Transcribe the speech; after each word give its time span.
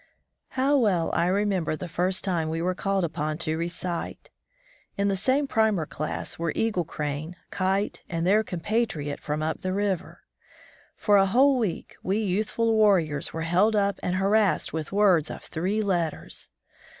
How 0.57 0.79
well 0.79 1.11
I 1.13 1.27
remember 1.27 1.75
the 1.75 1.87
first 1.87 2.23
time 2.23 2.49
we 2.49 2.59
were 2.59 2.73
called 2.73 3.03
upon 3.03 3.37
to 3.45 3.55
recite! 3.55 4.31
In 4.97 5.09
the 5.09 5.15
same 5.15 5.45
45 5.47 5.53
From 5.53 5.65
the 5.65 5.69
Deep 5.69 5.77
Woods 5.77 5.77
to 5.77 5.95
Civilization 5.97 6.15
primer 6.17 6.21
class 6.21 6.39
were 6.39 6.65
Eagle 6.65 6.85
Crane, 7.31 7.35
Kite, 7.51 8.01
and 8.09 8.25
their 8.25 8.43
compatriot 8.43 9.19
from 9.19 9.43
up 9.43 9.61
the 9.61 9.73
river. 9.73 10.21
For 10.95 11.17
a 11.17 11.27
whole 11.27 11.59
week 11.59 11.97
we 12.01 12.17
youthful 12.17 12.73
warriors 12.73 13.31
were 13.31 13.41
held 13.43 13.75
up 13.75 13.99
and 14.01 14.15
harassed 14.15 14.73
with 14.73 14.91
words 14.91 15.29
of 15.29 15.43
three 15.43 15.83
letters. 15.83 16.49